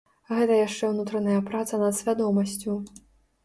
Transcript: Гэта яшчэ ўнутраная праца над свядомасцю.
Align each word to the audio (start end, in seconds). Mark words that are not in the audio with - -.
Гэта 0.37 0.55
яшчэ 0.59 0.89
ўнутраная 0.93 1.37
праца 1.51 1.83
над 1.85 2.01
свядомасцю. 2.01 2.81